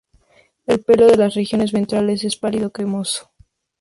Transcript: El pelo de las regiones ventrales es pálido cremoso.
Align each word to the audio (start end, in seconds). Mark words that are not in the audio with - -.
El 0.65 0.81
pelo 0.83 1.05
de 1.05 1.15
las 1.15 1.35
regiones 1.35 1.71
ventrales 1.73 2.23
es 2.23 2.35
pálido 2.35 2.71
cremoso. 2.71 3.29